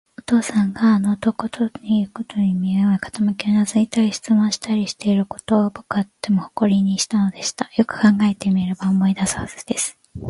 [0.17, 7.69] お父さんがあの男のいうことに耳を傾け、うなずいたり、質問したりしていることを、ぼくはとても誇りにしたのでした。
[7.77, 9.99] よく考えてみれば、思い出すはずです。